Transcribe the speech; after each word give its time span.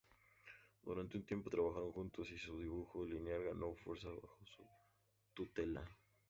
Durante 0.81 1.15
un 1.15 1.27
tiempo 1.27 1.51
trabajaron 1.51 1.91
juntos 1.91 2.27
y 2.31 2.37
su 2.39 2.57
dibujo 2.59 3.05
lineal 3.05 3.43
ganó 3.43 3.75
fuerza 3.75 4.07
bajo 4.09 4.39
su 4.55 4.63
tutela. 5.35 5.85